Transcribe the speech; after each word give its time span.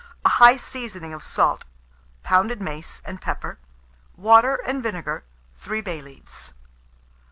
a 0.25 0.29
high 0.29 0.57
seasoning 0.57 1.13
of 1.13 1.21
salt, 1.23 1.63
pounded 2.23 2.59
mace, 2.59 3.03
and 3.05 3.21
pepper; 3.21 3.59
water 4.17 4.55
and 4.65 4.81
vinegar, 4.81 5.23
3 5.57 5.79
bay 5.81 6.01
leaves. 6.01 6.55